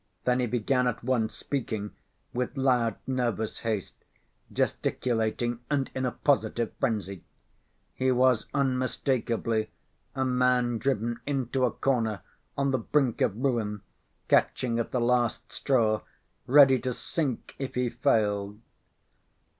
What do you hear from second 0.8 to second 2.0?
at once speaking